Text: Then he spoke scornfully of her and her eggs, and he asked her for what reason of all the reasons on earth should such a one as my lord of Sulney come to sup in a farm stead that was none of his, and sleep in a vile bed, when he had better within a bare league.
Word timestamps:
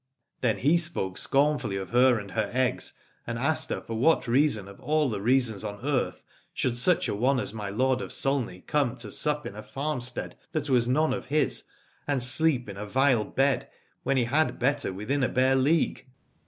Then 0.39 0.57
he 0.57 0.79
spoke 0.79 1.19
scornfully 1.19 1.75
of 1.77 1.91
her 1.91 2.17
and 2.17 2.31
her 2.31 2.49
eggs, 2.51 2.93
and 3.27 3.37
he 3.37 3.45
asked 3.45 3.69
her 3.69 3.81
for 3.81 3.93
what 3.93 4.27
reason 4.27 4.67
of 4.67 4.79
all 4.79 5.11
the 5.11 5.21
reasons 5.21 5.63
on 5.63 5.85
earth 5.85 6.23
should 6.55 6.75
such 6.75 7.07
a 7.07 7.13
one 7.13 7.39
as 7.39 7.53
my 7.53 7.69
lord 7.69 8.01
of 8.01 8.09
Sulney 8.11 8.65
come 8.65 8.95
to 8.95 9.11
sup 9.11 9.45
in 9.45 9.55
a 9.55 9.61
farm 9.61 10.01
stead 10.01 10.35
that 10.53 10.71
was 10.71 10.87
none 10.87 11.13
of 11.13 11.27
his, 11.27 11.65
and 12.07 12.23
sleep 12.23 12.67
in 12.67 12.77
a 12.77 12.85
vile 12.87 13.25
bed, 13.25 13.69
when 14.01 14.17
he 14.17 14.23
had 14.23 14.57
better 14.57 14.91
within 14.91 15.21
a 15.21 15.29
bare 15.29 15.55
league. 15.55 16.07